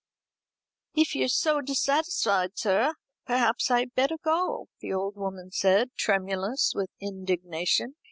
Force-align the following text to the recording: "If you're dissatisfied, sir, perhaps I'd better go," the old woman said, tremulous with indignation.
"If 0.95 1.13
you're 1.13 1.61
dissatisfied, 1.61 2.57
sir, 2.57 2.95
perhaps 3.27 3.69
I'd 3.69 3.93
better 3.93 4.17
go," 4.17 4.67
the 4.79 4.91
old 4.91 5.15
woman 5.15 5.51
said, 5.51 5.91
tremulous 5.95 6.71
with 6.73 6.89
indignation. 6.99 7.93